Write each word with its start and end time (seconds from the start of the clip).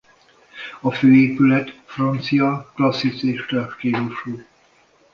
A 0.81 0.91
főépület 0.91 1.69
francia 1.85 2.71
klasszicista 2.75 3.69
stílusú. 3.69 4.43